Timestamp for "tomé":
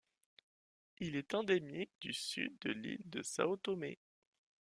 3.61-3.99